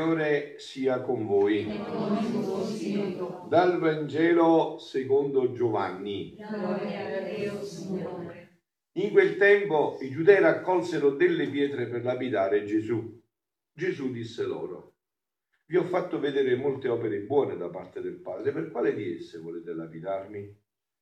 [0.00, 1.66] Signore sia con voi.
[3.50, 6.38] Dal Vangelo secondo Giovanni.
[8.92, 13.22] In quel tempo i giudei raccolsero delle pietre per lapidare Gesù.
[13.74, 14.94] Gesù disse loro,
[15.66, 19.38] vi ho fatto vedere molte opere buone da parte del Padre, per quale di esse
[19.38, 20.58] volete lapidarmi?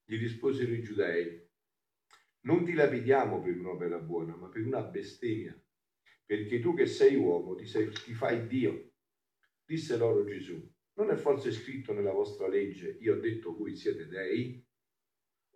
[0.07, 1.41] Gli risposero i giudei,
[2.47, 5.57] non ti lapidiamo per un'opera buona, ma per una bestemmia
[6.29, 8.88] perché tu che sei uomo ti, sei, ti fai Dio.
[9.69, 14.07] Disse loro Gesù, non è forse scritto nella vostra legge, io ho detto voi siete
[14.07, 14.67] dei?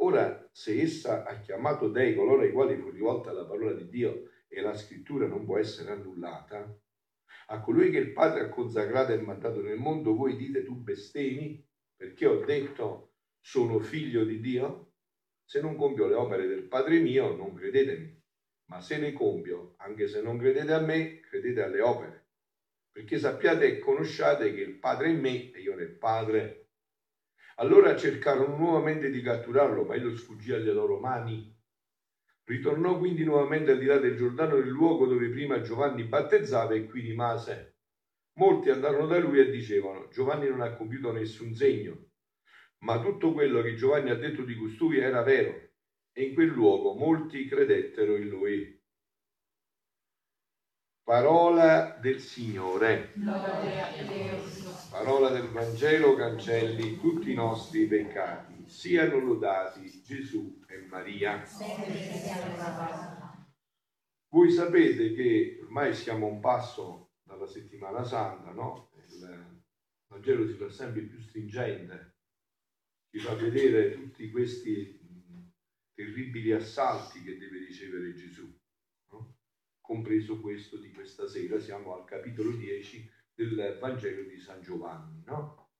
[0.01, 4.29] Ora, se essa ha chiamato dei coloro ai quali fu rivolta la parola di Dio
[4.49, 6.79] e la scrittura non può essere annullata,
[7.47, 11.67] a colui che il Padre ha consacrato e mandato nel mondo, voi dite tu bestemi,
[11.97, 14.93] perché ho detto sono figlio di Dio?
[15.43, 18.23] Se non compio le opere del Padre mio, non credetemi
[18.67, 22.22] ma se ne compio, anche se non credete a me, credete alle opere,
[22.93, 26.69] perché sappiate e conosciate che il Padre è in me e io nel Padre.
[27.57, 31.59] Allora cercarono nuovamente di catturarlo, ma egli sfuggì alle loro mani.
[32.45, 36.87] Ritornò quindi nuovamente al di là del Giordano nel luogo dove prima Giovanni battezzava e
[36.87, 37.77] qui rimase.
[38.35, 42.09] Molti andarono da lui e dicevano, Giovanni non ha compiuto nessun segno,
[42.85, 45.71] ma tutto quello che Giovanni ha detto di costui era vero
[46.13, 48.82] e in quel luogo molti credettero in lui.
[51.05, 53.13] Parola del Signore.
[54.89, 58.69] Parola del Vangelo cancelli tutti i nostri peccati.
[58.69, 61.43] Siano lodati Gesù e Maria.
[64.29, 68.91] Voi sapete che ormai siamo a un passo dalla settimana santa, no?
[69.09, 69.61] Il
[70.07, 72.15] Vangelo si fa sempre più stringente,
[73.11, 75.01] ci fa vedere tutti questi
[75.95, 78.62] terribili assalti che deve ricevere Gesù?
[79.83, 85.23] Compreso questo di questa sera, siamo al capitolo 10 del Vangelo di San Giovanni.
[85.27, 85.73] No?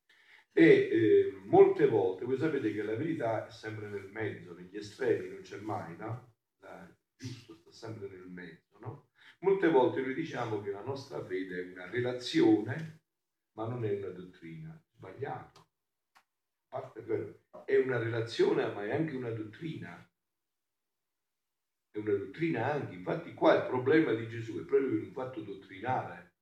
[0.53, 5.29] E eh, molte volte, voi sapete che la verità è sempre nel mezzo, negli estremi
[5.29, 6.35] non c'è mai, no?
[6.59, 9.09] La, giusto sta sempre nel mezzo, no?
[9.41, 13.01] Molte volte noi diciamo che la nostra fede è una relazione,
[13.53, 14.79] ma non è una dottrina.
[14.91, 15.69] Sbagliato.
[16.69, 20.07] A parte vero, è una relazione, ma è anche una dottrina.
[21.93, 22.95] È una dottrina anche.
[22.95, 26.37] Infatti qua il problema di Gesù è proprio un fatto dottrinale.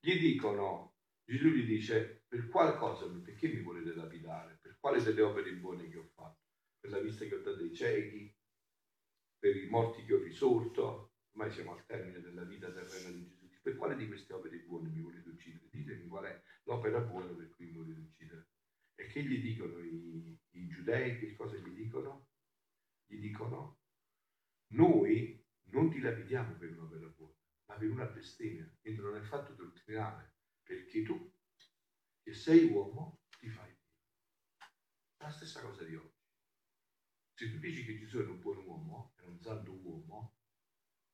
[0.00, 4.58] Gli dicono, Gesù gli dice, per quale cosa, perché mi volete lapidare?
[4.60, 6.42] Per quale delle opere buone che ho fatto?
[6.80, 8.36] Per la vista che ho dato ai ciechi?
[9.38, 11.12] Per i morti che ho risorto?
[11.30, 13.48] Ormai siamo al termine della vita terrena di Gesù.
[13.62, 15.68] Per quale di queste opere buone mi volete uccidere?
[15.70, 18.48] Ditemi qual è l'opera buona per cui mi volete uccidere.
[18.96, 21.16] E che gli dicono i, i giudei?
[21.16, 22.28] Che cosa gli dicono?
[23.06, 23.75] Gli dicono,
[24.68, 27.34] noi non ti lapidiamo per un'opera buona,
[27.66, 31.32] ma per una bestemmia, quindi non è fatto dottrinale, perché tu,
[32.22, 33.74] che sei uomo, ti fai.
[35.18, 36.14] La stessa cosa di oggi.
[37.34, 40.36] Se tu dici che Gesù è un buon uomo, è un santo uomo,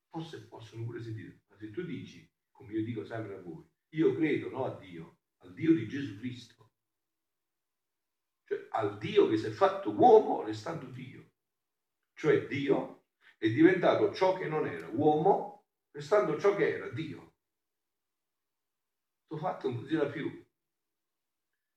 [0.08, 4.14] forse possono pure sentire, ma se tu dici, come io dico sempre a voi, io
[4.14, 6.74] credo no a Dio, al Dio di Gesù Cristo,
[8.44, 11.30] cioè al Dio che si è fatto uomo restando Dio.
[12.14, 13.01] Cioè Dio
[13.42, 17.34] è diventato ciò che non era, uomo restando ciò che era, Dio.
[19.26, 20.30] Questo fatto non funziona più.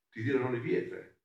[0.08, 1.18] Ti tirano le pietre.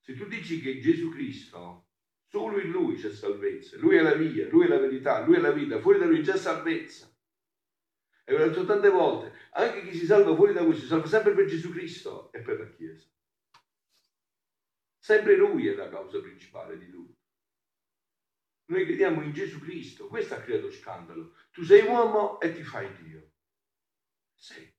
[0.00, 1.88] Se tu dici che Gesù Cristo,
[2.24, 5.40] solo in Lui c'è salvezza, Lui è la via, Lui è la verità, Lui è
[5.40, 7.14] la vita, fuori da Lui c'è salvezza.
[8.24, 11.34] E l'ho detto tante volte, anche chi si salva fuori da questo si salva sempre
[11.34, 13.06] per Gesù Cristo e per la Chiesa.
[14.96, 17.19] Sempre lui è la causa principale di tutto.
[18.70, 21.34] Noi crediamo in Gesù Cristo, questo ha creato scandalo.
[21.50, 23.32] Tu sei uomo e ti fai Dio.
[24.32, 24.72] Sì.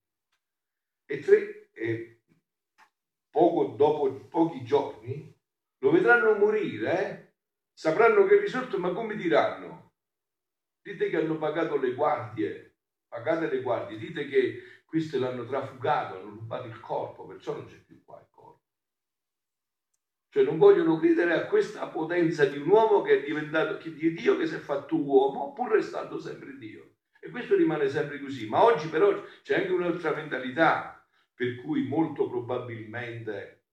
[1.06, 2.22] E, tre, e
[3.29, 5.38] poco dopo pochi giorni
[5.79, 7.34] lo vedranno morire, eh?
[7.73, 9.96] sapranno che è risorto, ma come diranno?
[10.82, 12.78] Dite che hanno pagato le guardie,
[13.09, 17.84] pagate le guardie, dite che queste l'hanno trafugato, hanno rubato il corpo, perciò non c'è
[17.84, 18.30] più corpo.
[20.31, 24.37] Cioè non vogliono credere a questa potenza di un uomo che è diventato, di Dio
[24.37, 26.95] che si è fatto uomo, pur restando sempre Dio.
[27.19, 28.47] E questo rimane sempre così.
[28.47, 31.05] Ma oggi però c'è anche un'altra mentalità,
[31.35, 33.66] per cui molto probabilmente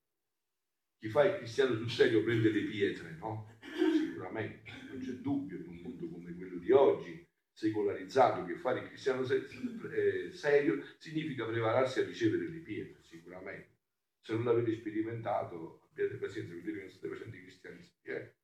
[0.98, 3.56] chi fa il cristiano sul serio prende le pietre, no?
[3.96, 8.88] Sicuramente, non c'è dubbio in un mondo come quello di oggi, secolarizzato, che fare il
[8.88, 13.76] cristiano eh, serio significa prepararsi a ricevere le pietre, sicuramente.
[14.20, 18.08] Se non l'avete sperimentato, abbiate pazienza, dire che non state facendo i cristianisti.
[18.08, 18.34] Eh?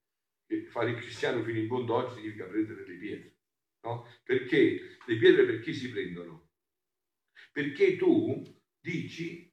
[0.46, 3.36] E fare il cristiano fino in fondo oggi significa prendere le pietre.
[3.82, 4.06] No?
[4.24, 6.44] Perché le pietre per chi si prendono?
[7.54, 8.42] perché tu
[8.80, 9.48] dici,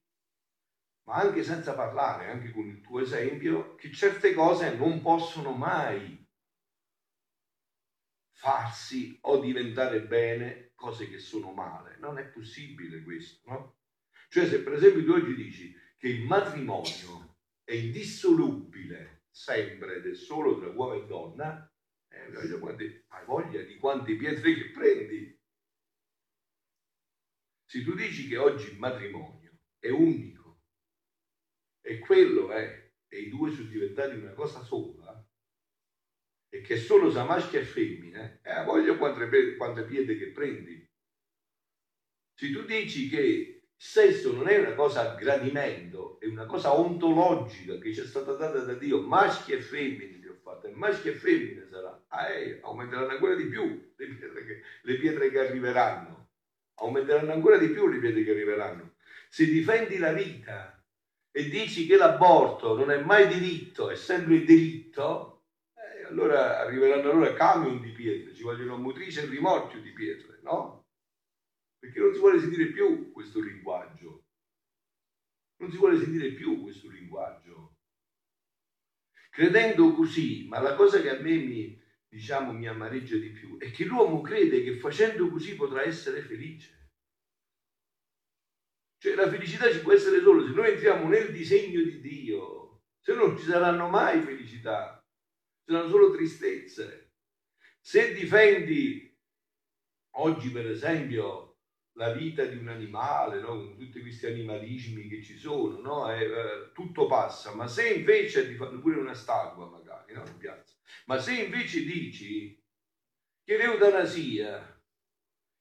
[1.03, 6.27] ma anche senza parlare, anche con il tuo esempio, che certe cose non possono mai
[8.31, 11.97] farsi o diventare bene cose che sono male.
[12.00, 13.77] Non è possibile questo, no?
[14.30, 17.31] Cioè se per esempio tu oggi dici che il matrimonio
[17.71, 21.73] è indissolubile sempre è solo tra uomo e donna,
[22.09, 25.39] eh, hai voglia di quante pietre che prendi.
[27.65, 30.63] Se tu dici che oggi il matrimonio è unico
[31.79, 35.25] e quello è, e i due sono diventati una cosa sola,
[36.50, 40.85] e che solo sa maschio e femmina, eh, voglio quante, quante pietre che prendi.
[42.33, 47.80] Se tu dici che sesso non è una cosa a gradimento, è una cosa ontologica
[47.80, 51.13] che ci è stata data da Dio, maschi e femmine ti ho fatto, maschi e
[51.13, 56.30] femmine sarà, ah, eh, aumenteranno ancora di più le pietre, che, le pietre che arriveranno,
[56.75, 58.94] aumenteranno ancora di più le pietre che arriveranno.
[59.28, 60.80] Se difendi la vita
[61.31, 65.45] e dici che l'aborto non è mai diritto, è sempre diritto,
[66.07, 70.81] allora arriveranno allora camion di pietre, ci vogliono motrici e rimorchio di pietre, no?
[71.81, 74.25] Perché non si vuole sentire più questo linguaggio.
[75.57, 77.78] Non si vuole sentire più questo linguaggio.
[79.31, 83.72] Credendo così, ma la cosa che a me mi, diciamo, mi amareggia di più è
[83.72, 86.89] che l'uomo crede che facendo così potrà essere felice.
[89.00, 93.13] Cioè la felicità ci può essere solo se noi entriamo nel disegno di Dio, se
[93.13, 95.01] no non ci saranno mai felicità
[95.72, 97.13] sono solo tristezze.
[97.80, 99.18] Se difendi
[100.18, 101.50] oggi, per esempio,
[102.01, 103.50] la vita di un animale, no?
[103.50, 106.12] con tutti questi animalismi che ci sono, no?
[106.12, 110.25] e, eh, tutto passa, ma se invece ti fanno pure una statua magari no?
[110.25, 110.75] in piazza,
[111.06, 112.59] ma se invece dici
[113.44, 114.83] che l'eutanasia,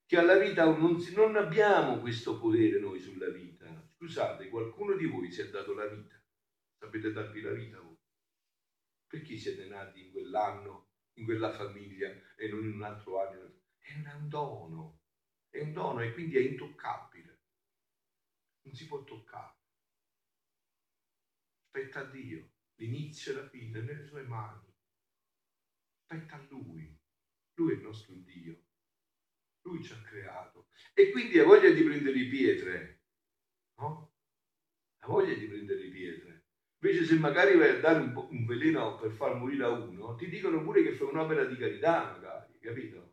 [0.07, 3.67] che alla vita non, non abbiamo questo potere noi sulla vita,
[3.97, 6.19] scusate, qualcuno di voi si è dato la vita,
[6.79, 7.99] sapete darvi la vita voi?
[9.07, 10.89] Perché siete nati in quell'anno,
[11.19, 13.59] in quella famiglia e non in un altro anno?
[13.79, 15.00] È un dono,
[15.51, 17.41] è un dono e quindi è intoccabile.
[18.63, 19.59] Non si può toccare.
[21.69, 24.73] Spetta a Dio, l'inizio e la fine nelle sue mani.
[26.05, 26.99] Spetta a Lui.
[27.55, 28.65] Lui è il nostro Dio.
[29.63, 30.69] Lui ci ha creato.
[30.95, 33.03] E quindi ha voglia di prendere pietre,
[33.79, 34.15] no?
[34.99, 36.41] Ha voglia di prendere pietre
[36.83, 40.31] Invece se magari vai a dare un, un veleno per far morire a uno, ti
[40.31, 43.10] dicono pure che fai un'opera di carità, magari, capito?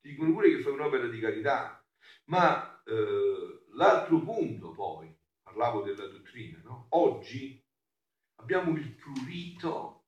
[0.00, 1.84] Dicono pure che fai un'opera di carità.
[2.26, 6.86] Ma eh, l'altro punto poi, parlavo della dottrina, no?
[6.90, 7.62] Oggi
[8.36, 10.06] abbiamo il prurito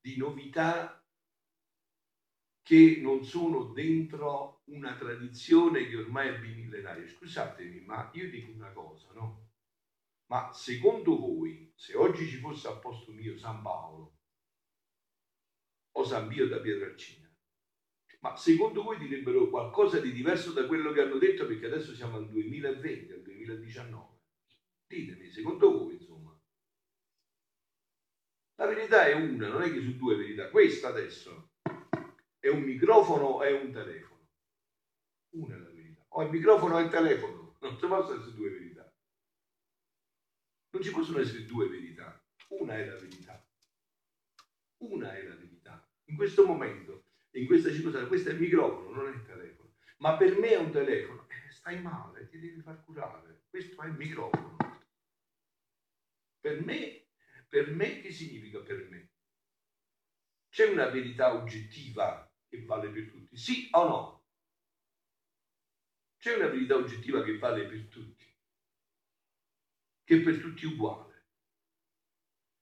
[0.00, 1.02] di novità
[2.62, 7.06] che non sono dentro una tradizione che ormai è bimillenaria.
[7.06, 9.50] Scusatemi, ma io dico una cosa, no?
[10.26, 14.16] Ma secondo voi, se oggi ci fosse a posto mio San Paolo
[15.96, 17.23] o San Pio da Pietrelcina,
[18.24, 22.16] ma secondo voi direbbero qualcosa di diverso da quello che hanno detto perché adesso siamo
[22.16, 24.18] al 2020, al 2019?
[24.86, 26.34] Ditemi, secondo voi, insomma.
[28.54, 30.48] La verità è una, non è che su due verità.
[30.48, 31.50] Questa adesso
[32.38, 34.26] è un microfono o è un telefono?
[35.34, 36.06] Una è la verità.
[36.08, 37.56] O il microfono o il telefono.
[37.60, 38.94] Non ci possono essere due verità.
[40.70, 42.24] Non ci possono essere due verità.
[42.48, 43.46] Una è la verità.
[44.78, 45.86] Una è la verità.
[46.04, 47.03] In questo momento,
[47.34, 49.74] in questa circostanza, questo è il microfono, non è il telefono.
[49.98, 51.26] Ma per me è un telefono.
[51.28, 53.44] Eh, stai male, ti devi far curare.
[53.48, 54.56] Questo è il microfono.
[56.40, 57.06] Per me,
[57.48, 59.10] per me che significa per me?
[60.50, 63.36] C'è una verità oggettiva che vale per tutti?
[63.36, 64.24] Sì o no?
[66.18, 68.24] C'è una verità oggettiva che vale per tutti?
[70.04, 71.28] che è per tutti uguale.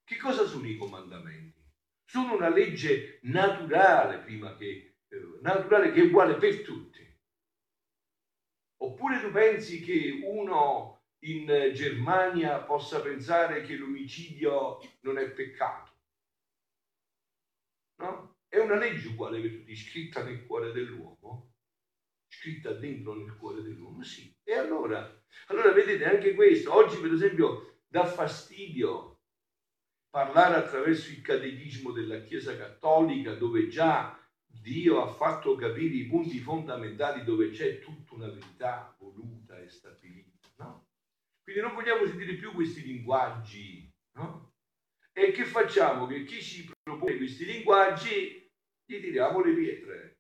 [0.04, 1.60] Che cosa sono i comandamenti?
[2.12, 7.00] Sono una legge naturale prima che eh, naturale che è uguale per tutti.
[8.82, 15.92] Oppure tu pensi che uno in Germania possa pensare che l'omicidio non è peccato?
[18.02, 18.40] No?
[18.46, 21.54] È una legge uguale per tutti, scritta nel cuore dell'uomo
[22.28, 24.34] scritta dentro nel cuore dell'uomo, sì.
[24.42, 24.98] E allora,
[25.46, 29.11] allora vedete anche questo, oggi per esempio dà fastidio
[30.12, 34.14] parlare attraverso il catechismo della Chiesa Cattolica dove già
[34.44, 40.48] Dio ha fatto capire i punti fondamentali dove c'è tutta una verità voluta e stabilita,
[40.56, 40.88] no?
[41.42, 44.52] Quindi non vogliamo sentire più questi linguaggi, no?
[45.12, 46.06] E che facciamo?
[46.06, 48.50] Che chi ci propone questi linguaggi
[48.84, 50.18] gli tiriamo le pietre.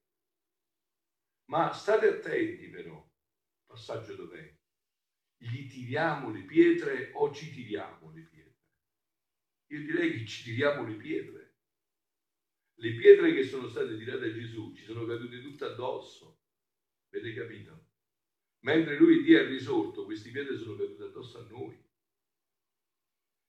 [1.50, 3.06] Ma state attenti però,
[3.66, 4.54] passaggio dov'è?
[5.42, 8.41] gli tiriamo le pietre o ci tiriamo le pietre?
[9.72, 11.54] Io direi che ci tiriamo le pietre.
[12.74, 16.40] Le pietre che sono state tirate a Gesù ci sono cadute tutte addosso.
[17.10, 17.86] Avete capito?
[18.64, 21.82] Mentre lui Dio è risorto, queste pietre sono cadute addosso a noi.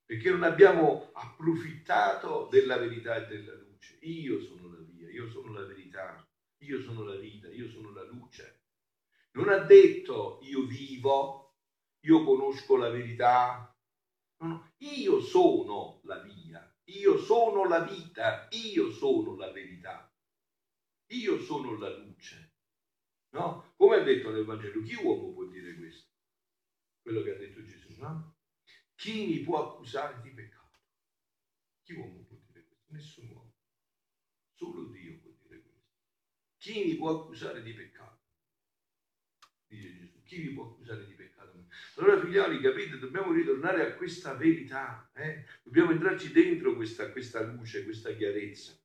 [0.06, 3.98] Perché non abbiamo approfittato della verità e della luce.
[4.01, 6.25] Io sono la via, io sono la verità,
[6.60, 8.62] io sono la vita, io sono la luce.
[9.32, 11.58] Non ha detto io vivo,
[12.06, 13.73] io conosco la verità.
[14.78, 20.12] Io sono la via, io sono la vita, io sono la verità,
[21.08, 22.52] io sono la luce.
[23.30, 23.74] No?
[23.78, 26.12] Come ha detto nel Vangelo, chi uomo può dire questo?
[27.02, 28.36] Quello che ha detto Gesù, no?
[28.96, 30.80] Chi mi può accusare di peccato?
[31.84, 32.92] Chi uomo può dire questo?
[32.94, 33.54] Nessun uomo.
[34.54, 35.92] Solo Dio può dire questo.
[36.58, 38.22] Chi mi può accusare di peccato?
[39.68, 40.22] Dice Gesù.
[40.24, 41.23] Chi mi può accusare di peccato?
[41.98, 45.46] Allora figlioli, capite, dobbiamo ritornare a questa verità, eh?
[45.62, 48.76] dobbiamo entrarci dentro questa, questa luce, questa chiarezza.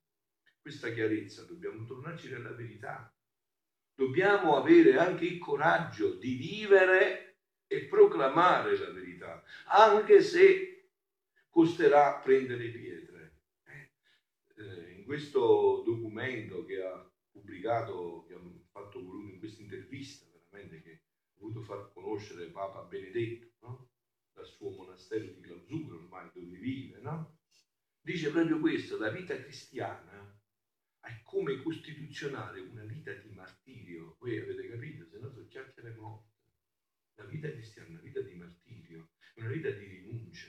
[0.61, 3.11] Questa chiarezza, dobbiamo tornarci nella verità.
[3.95, 10.91] Dobbiamo avere anche il coraggio di vivere e proclamare la verità, anche se
[11.49, 13.37] costerà prendere pietre.
[13.65, 13.91] Eh,
[14.55, 20.81] eh in questo documento che ha pubblicato, che ha fatto voluto in questa intervista, veramente
[20.83, 21.01] che
[21.39, 23.91] voluto far conoscere Papa Benedetto, no?
[24.33, 27.39] dal suo monastero di clausura ormai dove vive, no?
[28.01, 30.37] dice proprio questo, la vita cristiana
[30.99, 34.17] è come costituzionale una vita di martirio.
[34.19, 35.05] Voi avete capito?
[35.07, 36.27] Se no sono chiacchiere morte.
[37.15, 40.47] La vita cristiana è una vita di martirio, è una vita di rinuncia.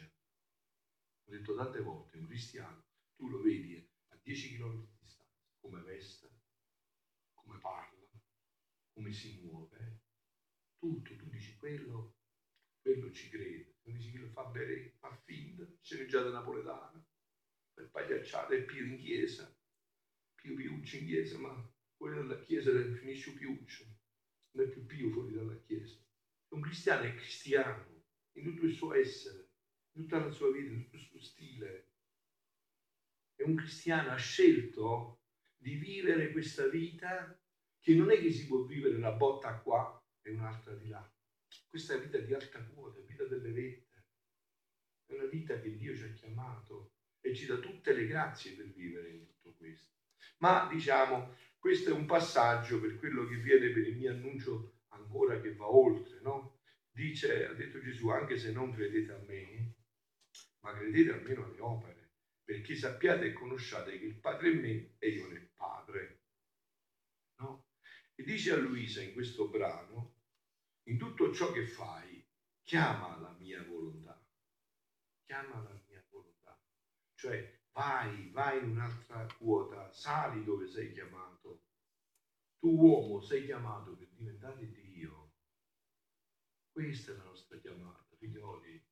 [1.25, 3.77] Ho detto tante volte, un cristiano, tu lo vedi
[4.09, 6.31] a 10 km di distanza, come veste,
[7.35, 8.09] come parla,
[8.93, 10.00] come si muove,
[10.81, 12.17] tutto, tu dici quello,
[12.81, 17.07] quello ci crede, tu dici che fa bere, fa finta, sceneggiata napoletana,
[17.75, 19.55] per pagliacciare è più in chiesa,
[20.35, 23.85] più piuccio in chiesa, ma poi nella chiesa finisce piuccio,
[24.53, 26.03] non è più più fuori dalla chiesa.
[26.49, 29.51] Un cristiano è cristiano in tutto il suo essere,
[29.93, 31.89] in tutta la sua vita, in tutto il suo stile.
[33.37, 35.21] E un cristiano ha scelto
[35.57, 37.39] di vivere questa vita
[37.79, 40.00] che non è che si può vivere una botta qua
[40.31, 41.13] e un'altra di là.
[41.69, 44.05] Questa è vita di alta quota, vita delle vette.
[45.07, 48.67] È una vita che Dio ci ha chiamato e ci dà tutte le grazie per
[48.73, 49.91] vivere in tutto questo.
[50.39, 55.41] Ma diciamo, questo è un passaggio per quello che viene per il mio annuncio ancora
[55.41, 56.59] che va oltre, no?
[56.91, 59.75] Dice, ha detto Gesù, anche se non credete a me,
[60.61, 65.09] ma credete almeno alle opere, perché sappiate e conosciate che il Padre è me e
[65.09, 66.23] io nel Padre.
[67.41, 67.67] No?
[68.15, 70.10] E dice a Luisa in questo brano,
[70.85, 72.27] in tutto ciò che fai,
[72.63, 74.25] chiama la mia volontà,
[75.25, 76.61] chiama la mia volontà,
[77.15, 81.67] cioè vai, vai in un'altra quota, sali dove sei chiamato.
[82.59, 85.35] Tu uomo sei chiamato per diventare Dio.
[86.71, 88.87] Questa è la nostra chiamata, figlioli.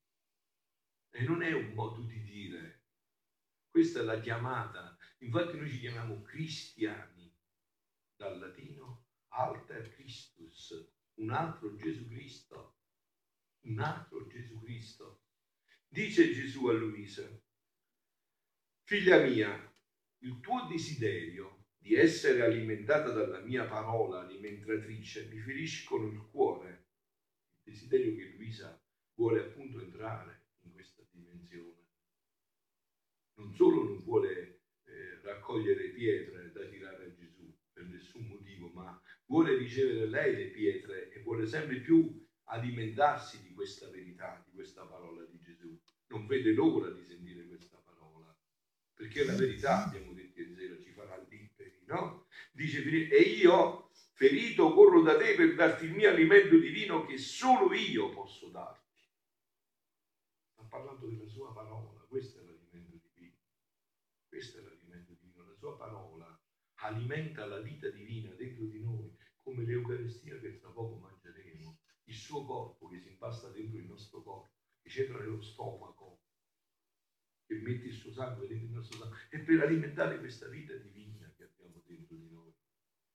[1.10, 2.86] E non è un modo di dire,
[3.68, 4.96] questa è la chiamata.
[5.18, 7.34] Infatti noi ci chiamiamo cristiani,
[8.16, 10.74] dal latino alter Christus,
[11.18, 12.76] un altro Gesù Cristo,
[13.66, 15.22] un altro Gesù Cristo.
[15.88, 17.28] Dice Gesù a Luisa,
[18.84, 19.76] figlia mia,
[20.18, 26.86] il tuo desiderio di essere alimentata dalla mia parola alimentatrice mi feriscono il cuore.
[27.62, 28.80] Il desiderio che Luisa
[29.14, 31.86] vuole appunto entrare in questa dimensione.
[33.34, 39.00] Non solo non vuole eh, raccogliere pietre da tirare a Gesù per nessun motivo, ma
[39.26, 45.22] vuole ricevere lei le pietre vuole sempre più alimentarsi di questa verità, di questa parola
[45.24, 45.78] di Gesù.
[46.06, 48.34] Non vede l'ora di sentire questa parola,
[48.94, 52.26] perché la verità, abbiamo detto in sera, ci farà liberi, no?
[52.52, 57.74] Dice, e io, ferito, corro da te per darti il mio alimento divino che solo
[57.74, 59.04] io posso darti.
[60.52, 63.36] Sta parlando della sua parola, questo è l'alimento divino.
[64.26, 66.40] Questo è l'alimento divino, la sua parola
[66.80, 69.14] alimenta la vita divina dentro di noi
[69.48, 71.07] come l'Eucaristia che tra poco mangeremo, il
[72.28, 76.20] suo corpo che si impasta dentro il nostro corpo, che c'entra nello stomaco,
[77.46, 81.32] che mette il suo sangue dentro il nostro sangue, è per alimentare questa vita divina
[81.34, 82.52] che abbiamo dentro di noi.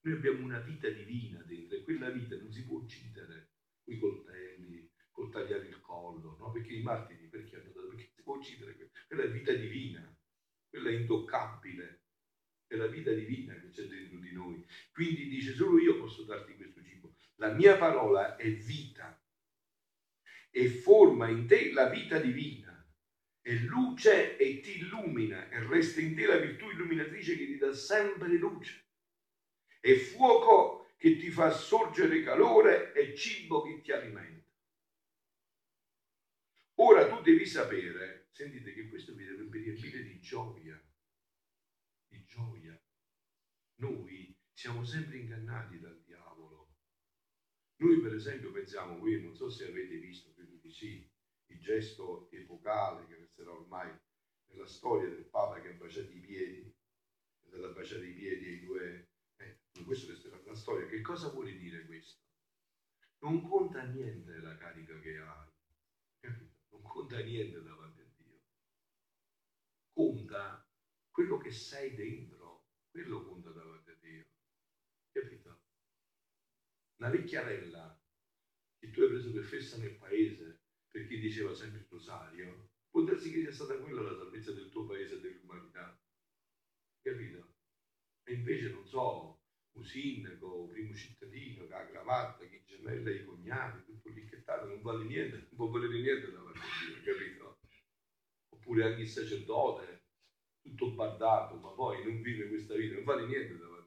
[0.01, 3.51] Noi abbiamo una vita divina dentro e quella vita non si può uccidere
[3.83, 6.51] con i coltelli, col tagliare il collo, no?
[6.51, 7.87] Perché i martiri perché hanno dato?
[7.89, 10.17] Perché si può uccidere, quella vita divina,
[10.67, 12.01] quella intoccabile
[12.65, 14.65] è la vita divina che c'è dentro di noi.
[14.91, 17.02] Quindi dice, solo io posso darti questo cibo.
[17.35, 19.15] La mia parola è vita.
[20.51, 22.71] e forma in te la vita divina.
[23.41, 27.73] È luce e ti illumina e resta in te la virtù illuminatrice che ti dà
[27.73, 28.85] sempre luce.
[29.79, 34.45] È fuoco che ti fa sorgere calore e cibo che ti alimenta.
[36.75, 40.79] Ora tu devi sapere, sentite che questo vi dovrebbe riempire di gioia,
[42.07, 42.79] di gioia.
[43.81, 46.02] Noi siamo sempre ingannati dal.
[47.83, 51.05] Noi per esempio pensiamo, qui non so se avete visto, credo di sì,
[51.47, 53.93] il gesto epocale che resterà ormai
[54.47, 56.73] nella storia del Papa che ha baciato i piedi,
[57.41, 59.09] è ha baciato i piedi ai due
[59.83, 60.87] questo resterà la storia.
[60.87, 62.21] Che cosa vuole dire questo?
[63.19, 65.51] Non conta niente la carica che hai,
[66.69, 68.39] non conta niente davanti a Dio.
[69.91, 70.65] Conta
[71.11, 74.23] quello che sei dentro, quello conta davanti a Dio.
[75.11, 75.62] Capito?
[77.03, 78.01] Una vecchiarella
[78.79, 83.29] che tu hai preso per festa nel paese perché diceva sempre il rosario, può darsi
[83.29, 85.99] che sia stata quella la salvezza del tuo paese e dell'umanità.
[87.01, 87.55] Capito?
[88.23, 89.41] E invece, non so,
[89.75, 94.81] un sindaco, un primo cittadino, che ha cravatta, chi gemella i cognati, tutto licchettato, non
[94.81, 97.57] vale niente, non può valere niente davanti a Dio, capito?
[98.47, 100.05] Oppure anche il sacerdote,
[100.61, 103.82] tutto bardato, ma poi non vive questa vita, non vale niente davanti a Dio.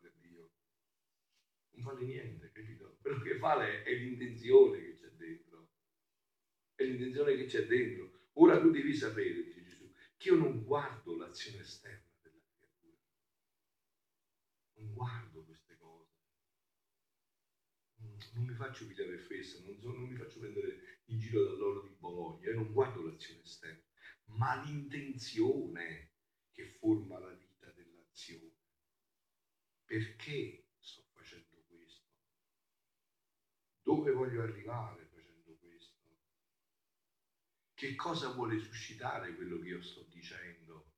[1.76, 2.98] Non vale niente, capito?
[3.00, 5.70] Quello che vale è l'intenzione che c'è dentro.
[6.74, 8.30] È l'intenzione che c'è dentro.
[8.34, 12.98] Ora tu devi sapere, dice Gesù, che io non guardo l'azione esterna della creatura.
[14.74, 15.36] Non guardo
[18.36, 21.94] non mi faccio pigliare festa, non, so, non mi faccio prendere in giro dall'oro di
[21.98, 23.82] Bologna, eh, non guardo l'azione esterna,
[24.26, 26.12] ma l'intenzione
[26.52, 28.54] che forma la vita dell'azione.
[29.84, 32.04] Perché sto facendo questo?
[33.86, 36.18] Dove voglio arrivare facendo questo?
[37.72, 40.94] Che cosa vuole suscitare quello che io sto dicendo?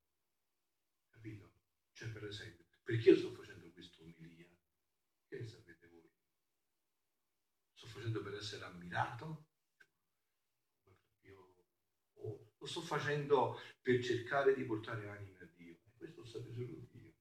[1.09, 1.51] Capito?
[1.91, 4.49] Cioè, per esempio, perché io sto facendo questa omilia?
[5.27, 5.69] Che ne sapete?
[7.99, 9.47] facendo per essere ammirato?
[12.21, 15.79] Oh, lo sto facendo per cercare di portare anime a Dio.
[15.85, 17.13] E questo lo sa solo Dio.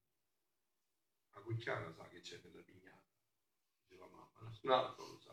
[1.32, 3.02] La cucchiara sa che c'è nella pignata.
[3.82, 5.27] Dice la mamma, nessun altro lo sa.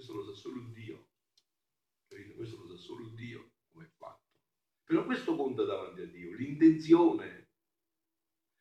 [0.00, 1.08] Questo lo sa solo Dio.
[2.08, 2.34] Capito?
[2.34, 4.30] Questo lo sa solo Dio come è fatto.
[4.82, 7.50] Però questo conta davanti a Dio, l'intenzione.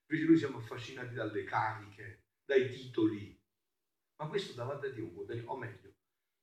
[0.09, 3.41] Invece noi siamo affascinati dalle cariche, dai titoli.
[4.17, 5.93] Ma questo davanti a Dio conta, o meglio,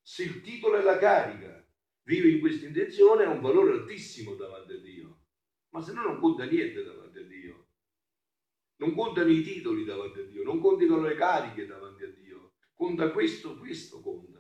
[0.01, 1.63] se il titolo è la carica
[2.05, 5.25] vive in questa intenzione ha un valore altissimo davanti a Dio.
[5.75, 7.67] Ma se no non conta niente davanti a Dio.
[8.77, 12.55] Non contano i titoli davanti a Dio, non contano le cariche davanti a Dio.
[12.73, 14.36] Conta questo, questo conta.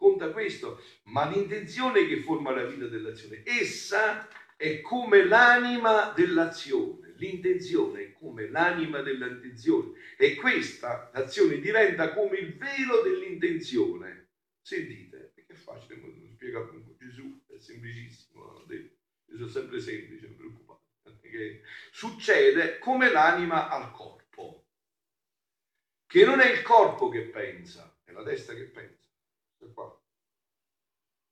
[0.00, 7.12] Conta questo, ma l'intenzione che forma la vita dell'azione, essa è come l'anima dell'azione.
[7.16, 9.92] L'intenzione è come l'anima dell'intenzione.
[10.16, 14.28] E questa, l'azione, diventa come il velo dell'intenzione
[14.62, 18.64] Sentite, perché è facile, lo spiega appunto Gesù, è semplicissimo,
[19.26, 20.78] Gesù è sempre semplice, non preoccupate.
[21.20, 21.60] Che
[21.90, 24.64] succede come l'anima al corpo,
[26.06, 29.09] che non è il corpo che pensa, è la testa che pensa.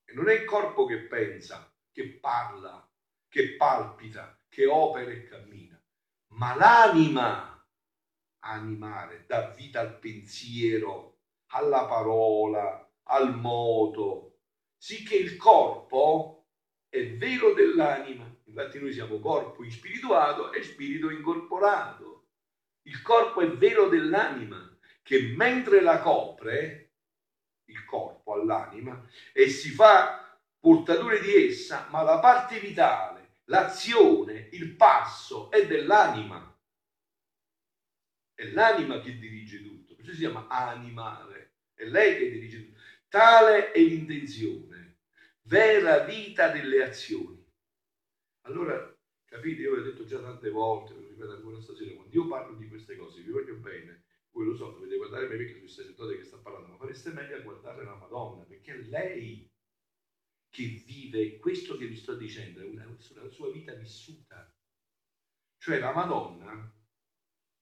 [0.05, 2.87] E non è il corpo che pensa, che parla,
[3.29, 5.81] che palpita, che opera e cammina,
[6.35, 7.67] ma l'anima
[8.41, 11.19] animare dà vita al pensiero,
[11.53, 14.39] alla parola, al moto,
[14.77, 16.47] sicché il corpo
[16.89, 18.25] è velo dell'anima.
[18.45, 22.29] Infatti noi siamo corpo inspirituato e spirito incorporato.
[22.83, 26.88] Il corpo è velo dell'anima che mentre la copre,
[27.69, 34.75] il corpo all'anima, e si fa portatore di essa, ma la parte vitale, l'azione, il
[34.75, 36.45] passo è dell'anima.
[38.35, 42.81] È l'anima che dirige tutto, perciò si chiama animale, è lei che dirige tutto.
[43.09, 44.99] Tale è l'intenzione,
[45.43, 47.45] vera vita delle azioni.
[48.43, 52.27] Allora, capite, io vi ho detto già tante volte, lo ripeto ancora stasera, quando io
[52.27, 54.05] parlo di queste cose, vi voglio bene,
[54.39, 57.37] voi lo so, dovete guardare me perché il sacerdote che sta parlando, ma fareste meglio
[57.37, 59.51] a guardare la Madonna, perché è lei
[60.49, 64.49] che vive questo che vi sto dicendo, è una, una sua vita vissuta.
[65.61, 66.73] Cioè la Madonna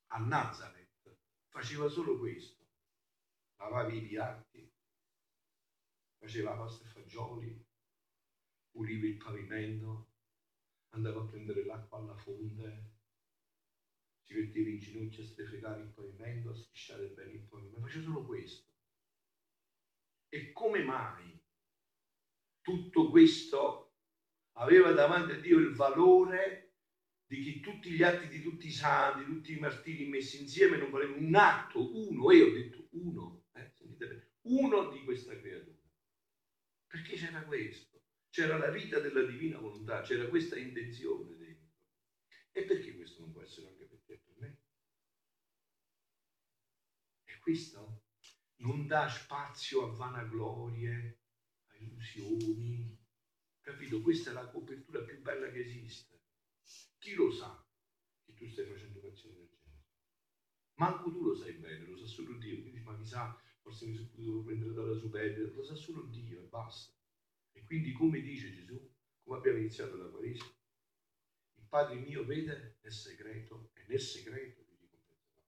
[0.09, 1.17] a Nazareth
[1.49, 2.62] faceva solo questo,
[3.59, 4.71] lavava i piatti,
[6.19, 7.67] faceva pasta e fagioli,
[8.71, 10.11] puliva il pavimento,
[10.91, 12.96] andava a prendere l'acqua alla fonte,
[14.27, 18.27] si metteva in ginocchio a strefegare il pavimento, a strisciare bene il pavimento, faceva solo
[18.27, 18.69] questo.
[20.29, 21.41] E come mai
[22.61, 23.95] tutto questo
[24.55, 26.67] aveva davanti a Dio il valore
[27.27, 30.91] di che tutti gli atti di tutti i santi, tutti i martiri messi insieme non
[30.91, 33.73] valevano un atto, uno, e ho detto uno, eh,
[34.43, 35.77] uno di questa creatura.
[36.87, 41.67] Perché c'era questo, c'era la vita della divina volontà, c'era questa intenzione dentro.
[42.53, 44.59] E perché questo non può essere anche per te e per me?
[47.25, 48.03] E questo
[48.57, 51.21] non dà spazio a vanaglorie,
[51.69, 52.99] a illusioni.
[53.61, 54.03] Capito?
[54.03, 56.23] Questa è la copertura più bella che esiste.
[56.99, 57.65] Chi lo sa
[58.25, 59.85] che tu stai facendo un'azione del genere?
[60.75, 62.63] Manco tu lo sai bene, lo sa solo Dio.
[62.63, 66.41] Quindi, ma mi sa, forse mi sono potuto prendere dalla superbia, lo sa solo Dio
[66.41, 66.93] e basta.
[67.53, 70.43] E quindi, come dice Gesù, come abbiamo iniziato da Parigi,
[71.55, 75.47] il Padre mio vede nel segreto e nel segreto vi ricompenserà.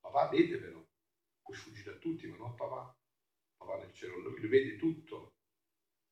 [0.00, 0.87] Papà vede però,
[1.48, 2.94] può sfuggire a tutti, ma non a papà.
[3.56, 5.36] Papà nel cielo, lui vede tutto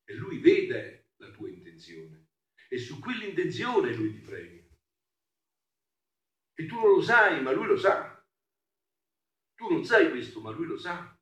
[0.03, 2.29] e lui vede la tua intenzione
[2.67, 4.65] e su quell'intenzione lui ti premia.
[6.59, 8.19] E tu non lo sai, ma lui lo sa.
[9.53, 11.15] Tu non sai questo, ma lui lo sa.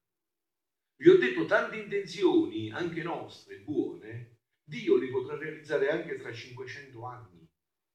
[0.98, 7.06] Vi ho detto tante intenzioni, anche nostre, buone, Dio li potrà realizzare anche tra 500
[7.06, 7.46] anni.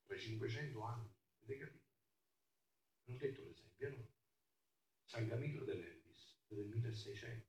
[0.04, 1.11] Tra 500 anni.
[1.42, 1.88] Avete capito?
[3.06, 4.09] Non ho detto l'esempio, no?
[5.06, 6.00] San Camillo dell'Elvis,
[6.55, 7.49] del 1600.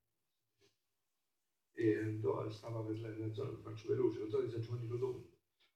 [1.74, 5.32] E andò, stava per la zona, faccio veloce, la zona di San Giovanni Rotondo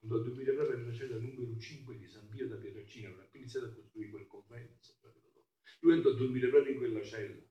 [0.05, 3.65] andò a dormire proprio nella cella numero 5 di San Pio da Pietracina, aveva iniziato
[3.65, 4.93] a costruire quel convento.
[5.79, 7.41] Lui andò a dormire proprio in quella cella.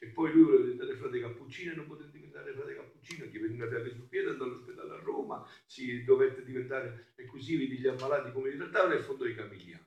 [0.00, 3.54] E poi lui voleva diventare frate cappuccino e non poté diventare frate cappuccino, gli venne
[3.54, 7.86] una piaga sul piede, andò all'ospedale a Roma, si dovette diventare, e così vedi gli
[7.86, 9.86] ammalati come li trattavano e fondò i camigliani,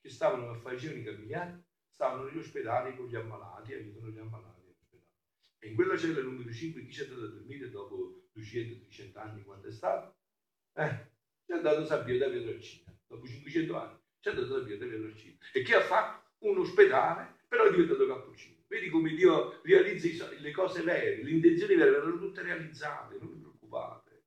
[0.00, 4.60] che stavano a fare i camigliani, stavano negli ospedali con gli ammalati, aiutano gli ammalati.
[5.58, 9.68] E in quella cella numero 5 chi c'è andato a dormire dopo 200-300 anni quando
[9.68, 10.16] è stato?
[10.74, 11.10] Eh,
[11.44, 15.36] è andato Pio da Pietrelcina, dopo 500 anni, c'è andato Pio da Pietrelcina.
[15.52, 16.20] E che ha fatto?
[16.42, 18.56] Un ospedale, però è diventato cappuccino.
[18.66, 23.38] Vedi come Dio realizza le cose vere, le intenzioni vere verranno tutte realizzate, non vi
[23.38, 24.24] preoccupate.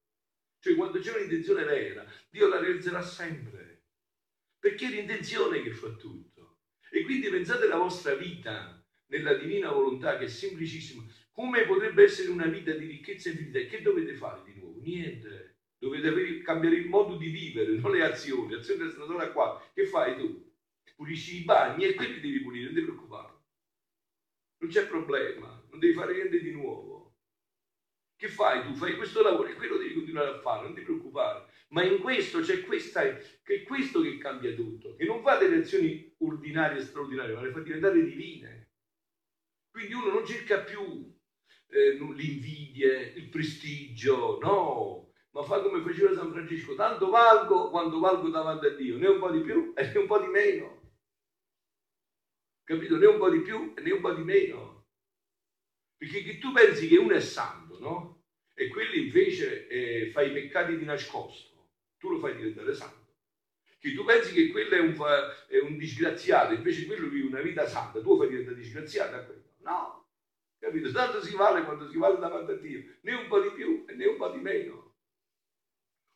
[0.60, 3.84] Cioè quando c'è un'intenzione vera, Dio la realizzerà sempre.
[4.58, 6.35] Perché è l'intenzione che fa tutto.
[6.90, 11.04] E quindi pensate alla vostra vita nella divina volontà che è semplicissima.
[11.32, 13.60] Come potrebbe essere una vita di ricchezza infinita?
[13.60, 14.80] E che dovete fare di nuovo?
[14.80, 18.54] Niente dovete cambiare il modo di vivere, non le azioni.
[18.54, 19.62] Azione restano solo qua.
[19.74, 20.44] Che fai tu?
[20.96, 23.34] Pulisci i bagni e quelli devi pulire, non ti preoccupare.
[24.58, 27.14] Non c'è problema, non devi fare niente di nuovo.
[28.16, 28.74] Che fai tu?
[28.74, 31.46] Fai questo lavoro e quello devi continuare a fare, non ti preoccupare.
[31.74, 35.58] Ma in questo c'è questa, che è questo che cambia tutto, che non fa delle
[35.58, 38.70] azioni ordinarie e straordinarie, ma le fa diventare divine.
[39.72, 41.14] Quindi uno non cerca più
[41.68, 48.30] eh, l'invidia, il prestigio, no, ma fa come faceva San Francesco, tanto valgo quando valgo
[48.30, 50.94] davanti a Dio, né un po' di più e né un po' di meno.
[52.64, 52.98] Capito?
[52.98, 54.86] Né un po' di più e né un po' di meno.
[55.98, 58.24] Perché che tu pensi che uno è santo, no?
[58.54, 61.55] E quello invece eh, fa i peccati di nascosto,
[62.06, 63.04] tu lo fai diventare santo.
[63.80, 64.96] Che tu pensi che quello è un,
[65.48, 69.20] è un disgraziato, invece quello vive una vita santa, tu lo fai diventare disgraziato a
[69.20, 69.44] quello.
[69.60, 70.08] No,
[70.60, 70.92] capito?
[70.92, 73.96] Tanto si vale quando si vale davanti a Dio, né un po' di più e
[73.96, 74.94] né un po' di meno.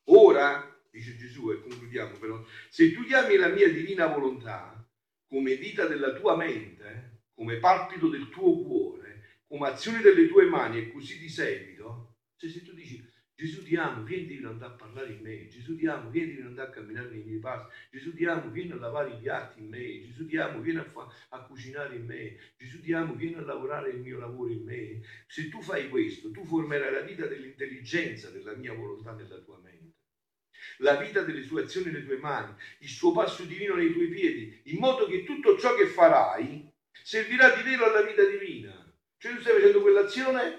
[0.05, 4.75] Ora, dice Gesù, e concludiamo però, se tu chiami la mia divina volontà
[5.27, 10.79] come vita della tua mente, come palpito del tuo cuore, come azione delle tue mani
[10.79, 13.08] e così di seguito, cioè se tu dici
[13.39, 16.41] Gesù ti amo, vieni di andare a parlare in me, Gesù ti amo, vieni di
[16.41, 19.69] andare a camminare nei miei passi, Gesù ti amo, vieni a lavare i piatti in
[19.69, 23.35] me, Gesù ti amo, vieni a, fa- a cucinare in me, Gesù ti amo, vieni
[23.35, 24.99] a lavorare il mio lavoro in me.
[25.25, 29.93] Se tu fai questo, tu formerai la vita dell'intelligenza della mia volontà nella tua mente.
[30.79, 34.59] La vita delle sue azioni nelle tue mani, il suo passo divino nei tuoi piedi,
[34.63, 38.85] in modo che tutto ciò che farai servirà di vero alla vita divina.
[39.17, 40.58] Cioè tu stai facendo quell'azione,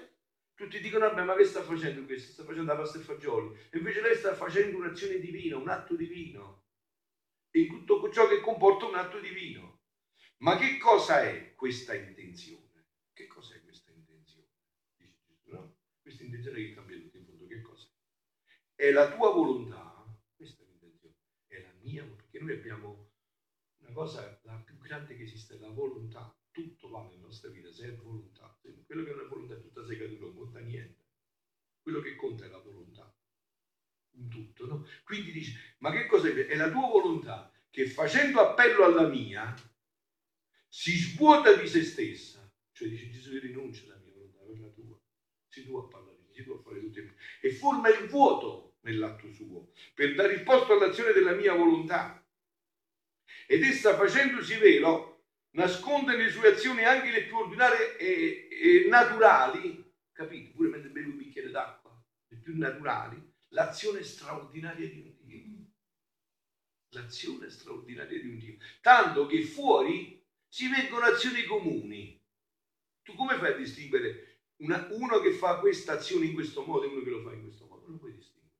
[0.61, 2.31] tutti dicono, vabbè, ma che sta facendo questo?
[2.31, 3.57] Sta facendo la pasta e fagioli.
[3.73, 6.65] Invece lei sta facendo un'azione divina, un atto divino.
[7.49, 9.81] E tutto ciò che comporta un atto divino.
[10.37, 12.87] Ma che cosa è questa intenzione?
[13.13, 14.47] Che cosa è questa intenzione?
[14.95, 15.75] Dice Gesù, no?
[16.01, 18.83] Questa intenzione che cambia tutto in fondo, che cosa è?
[18.83, 19.91] È la tua volontà
[21.91, 23.11] mia, perché noi abbiamo
[23.79, 26.33] una cosa, la più grande che esiste, la volontà.
[26.51, 28.40] Tutto va nella nostra vita, se è volontà.
[28.91, 31.05] Quello che è volontà è tutta segatura, non conta niente.
[31.81, 33.09] Quello che conta è la volontà.
[34.15, 34.85] In tutto, no?
[35.05, 36.55] Quindi dice, ma che cosa è?
[36.57, 39.55] La tua volontà che facendo appello alla mia
[40.67, 42.53] si svuota di se stessa.
[42.73, 44.99] Cioè dice Gesù, io rinuncio alla mia volontà per la tua.
[45.47, 47.13] Sei tu a parlare, sei tu a fare tutto.
[47.39, 52.21] e forma il vuoto nell'atto suo per dare il posto all'azione della mia volontà.
[53.47, 55.10] Ed essa facendosi velo
[55.51, 60.51] nasconde nelle sue azioni anche le più ordinarie e, e naturali, capite?
[60.51, 61.91] Pure mentre bevi un bicchiere d'acqua,
[62.27, 65.69] le più naturali, l'azione straordinaria di un Dio.
[66.93, 68.57] L'azione straordinaria di un Dio.
[68.81, 72.19] Tanto che fuori si vengono azioni comuni.
[73.03, 76.87] Tu come fai a distinguere una, uno che fa questa azione in questo modo e
[76.87, 77.87] uno che lo fa in questo modo?
[77.87, 78.55] Non puoi distinguere.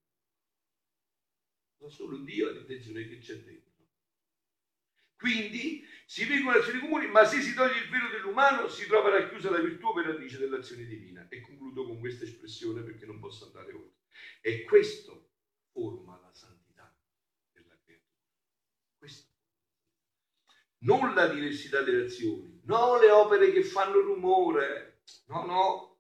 [1.77, 3.60] Ma solo Dio ha l'intenzione che c'è dentro.
[5.21, 9.51] Quindi si vengono azioni comuni, ma se si toglie il velo dell'umano si trova racchiusa
[9.51, 11.27] la virtù operatrice dell'azione divina.
[11.29, 13.99] E concludo con questa espressione perché non posso andare oltre.
[14.41, 15.29] E questo
[15.71, 16.91] forma la santità
[17.51, 18.17] della creatura.
[18.97, 19.29] Questo.
[20.79, 25.99] Non la diversità delle azioni, non le opere che fanno rumore, no, no,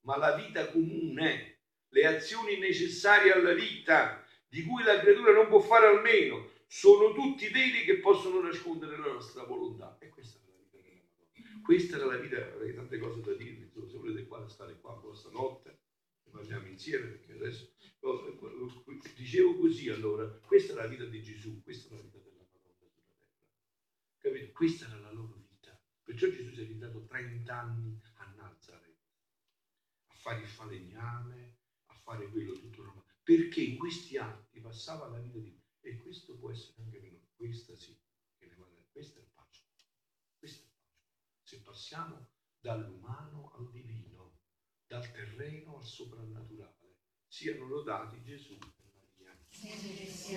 [0.00, 1.58] ma la vita comune,
[1.90, 7.48] le azioni necessarie alla vita, di cui la creatura non può fare almeno, sono tutti
[7.48, 9.96] veli che possono nascondere la nostra volontà.
[9.98, 11.60] E questa è la vita della Madonna.
[11.62, 15.30] Questa era la vita, avrei tante cose da dirvi, se volete qua stare qua questa
[15.30, 15.78] notte,
[16.30, 17.72] parliamo insieme perché adesso
[19.14, 22.74] dicevo così allora, questa è la vita di Gesù, questa è la vita della Madonna
[22.74, 23.26] sulla terra.
[24.18, 24.52] Capite?
[24.52, 25.80] Questa era la loro vita.
[26.02, 29.00] Perciò Gesù si è diventato 30 anni a Nazareth,
[30.08, 33.06] a fare il falegname, a fare quello tutto normale.
[33.22, 37.28] Perché in questi anni passava la vita di e questo può essere anche per noi.
[37.36, 37.96] Questa sì,
[38.38, 38.88] che ne vale.
[38.90, 39.62] Questa è pace.
[40.36, 41.04] Questa è pace.
[41.42, 44.40] Se passiamo dall'umano al divino,
[44.86, 46.96] dal terreno al soprannaturale,
[47.28, 48.58] siano lodati Gesù e
[48.92, 49.38] Maria.
[49.48, 50.36] Sì, sì, sì,